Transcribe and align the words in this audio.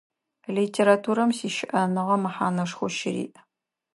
Литературэм 0.55 1.31
сищыӏэныгъэ 1.37 2.15
мэхьанэшхо 2.23 2.87
щыриӏ. 2.95 3.37